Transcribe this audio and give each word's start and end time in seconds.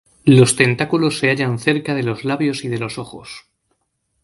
Los 0.25 0.55
tentáculos 0.55 1.19
se 1.19 1.29
hallan 1.29 1.59
cerca 1.59 1.93
de 1.93 2.01
los 2.01 2.25
labios 2.25 2.63
y 2.65 2.69
de 2.69 2.79
los 2.79 2.97
ojos. 2.97 3.45